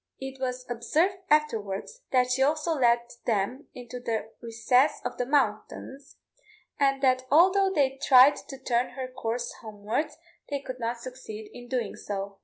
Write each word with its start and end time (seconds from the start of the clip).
It 0.19 0.41
was 0.41 0.65
observed 0.67 1.17
afterwards 1.29 2.01
that 2.09 2.31
she 2.31 2.41
also 2.41 2.73
led 2.73 3.01
them 3.27 3.67
into 3.75 3.99
the 3.99 4.31
recesses 4.41 4.99
of 5.05 5.17
the 5.19 5.27
mountains, 5.27 6.15
and 6.79 7.03
that 7.03 7.27
although 7.29 7.71
they 7.71 7.97
tried 8.01 8.37
to 8.49 8.57
turn 8.57 8.93
her 8.93 9.07
course 9.07 9.53
homewards, 9.61 10.17
they 10.49 10.59
could 10.59 10.79
not 10.79 10.99
succeed 10.99 11.51
in 11.53 11.67
doing 11.67 11.95
so. 11.95 12.39